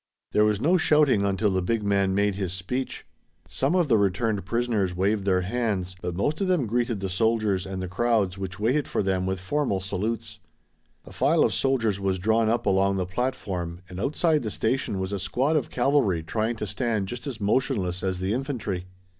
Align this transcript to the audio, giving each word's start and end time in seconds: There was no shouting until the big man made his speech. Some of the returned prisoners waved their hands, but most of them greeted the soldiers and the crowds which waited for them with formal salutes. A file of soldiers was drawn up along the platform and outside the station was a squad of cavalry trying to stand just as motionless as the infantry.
There 0.31 0.45
was 0.45 0.59
no 0.59 0.77
shouting 0.77 1.23
until 1.23 1.51
the 1.51 1.61
big 1.61 1.83
man 1.83 2.15
made 2.15 2.33
his 2.33 2.53
speech. 2.53 3.05
Some 3.47 3.75
of 3.75 3.87
the 3.87 3.99
returned 3.99 4.43
prisoners 4.47 4.95
waved 4.95 5.25
their 5.25 5.41
hands, 5.41 5.95
but 6.01 6.15
most 6.15 6.41
of 6.41 6.47
them 6.47 6.65
greeted 6.65 7.01
the 7.01 7.07
soldiers 7.07 7.67
and 7.67 7.83
the 7.83 7.87
crowds 7.87 8.35
which 8.35 8.59
waited 8.59 8.87
for 8.87 9.03
them 9.03 9.27
with 9.27 9.39
formal 9.39 9.79
salutes. 9.79 10.39
A 11.05 11.13
file 11.13 11.43
of 11.43 11.53
soldiers 11.53 11.99
was 11.99 12.17
drawn 12.17 12.49
up 12.49 12.65
along 12.65 12.97
the 12.97 13.05
platform 13.05 13.81
and 13.87 13.99
outside 13.99 14.41
the 14.41 14.49
station 14.49 14.97
was 14.99 15.11
a 15.13 15.19
squad 15.19 15.55
of 15.55 15.69
cavalry 15.69 16.23
trying 16.23 16.55
to 16.55 16.65
stand 16.65 17.07
just 17.07 17.27
as 17.27 17.39
motionless 17.39 18.01
as 18.01 18.17
the 18.17 18.33
infantry. 18.33 18.87